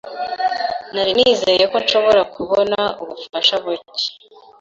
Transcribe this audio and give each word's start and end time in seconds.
Nari 0.93 1.11
nizeye 1.17 1.63
ko 1.71 1.77
nshobora 1.83 2.21
kubona 2.33 2.77
ubufasha 3.01 3.53
buke. 3.63 4.07